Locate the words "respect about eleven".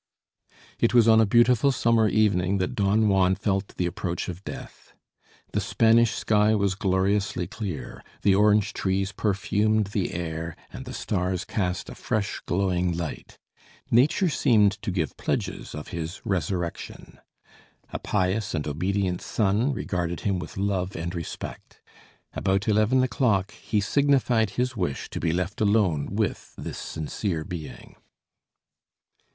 21.13-23.03